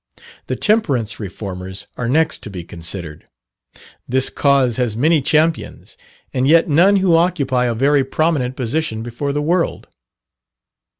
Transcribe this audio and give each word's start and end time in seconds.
The 0.47 0.55
Temperance 0.55 1.19
Reformers 1.19 1.85
are 1.95 2.09
next 2.09 2.41
to 2.41 2.49
be 2.49 2.63
considered. 2.63 3.27
This 4.09 4.31
cause 4.31 4.77
has 4.77 4.97
many 4.97 5.21
champions, 5.21 5.95
and 6.33 6.47
yet 6.47 6.67
none 6.67 6.95
who 6.95 7.15
occupy 7.15 7.65
a 7.65 7.75
very 7.75 8.03
prominent 8.03 8.55
position 8.55 9.03
before 9.03 9.31
the 9.31 9.43
world. 9.43 9.89